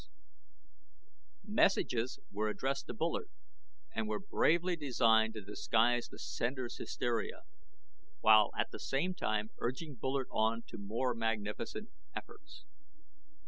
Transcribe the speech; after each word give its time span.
Most 1.43 1.53
messages 1.53 2.17
were 2.31 2.49
addressed 2.49 2.87
to 2.87 2.93
Bullard, 2.95 3.29
and 3.93 4.07
were 4.07 4.17
bravely 4.19 4.75
designed 4.75 5.35
to 5.35 5.41
disguise 5.41 6.07
the 6.09 6.17
senders' 6.17 6.77
hysteria, 6.77 7.43
while 8.19 8.49
at 8.57 8.71
the 8.71 8.79
same 8.79 9.13
time 9.13 9.51
urging 9.59 9.93
Bullard 9.93 10.27
on 10.31 10.63
to 10.69 10.79
more 10.79 11.13
magnificent 11.13 11.91
efforts. 12.15 12.65